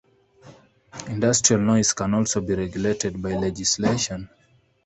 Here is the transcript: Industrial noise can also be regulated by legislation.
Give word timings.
Industrial 1.09 1.61
noise 1.61 1.93
can 1.93 2.15
also 2.15 2.41
be 2.41 2.55
regulated 2.55 3.21
by 3.21 3.33
legislation. 3.35 4.27